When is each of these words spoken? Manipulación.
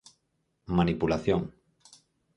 Manipulación. 0.77 1.39